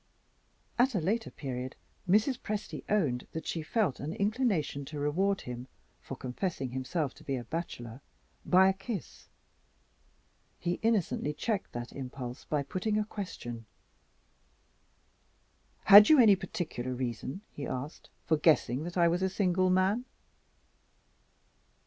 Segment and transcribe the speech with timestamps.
[0.79, 1.75] At a later period,
[2.09, 2.39] Mrs.
[2.39, 5.67] Presty owned that she felt an inclination to reward him
[6.01, 8.01] for confessing himself to be a bachelor,
[8.43, 9.27] by a kiss.
[10.57, 13.67] He innocently checked that impulse by putting a question.
[15.83, 20.05] "Had you any particular reason," he asked, "for guessing that I was a single man?"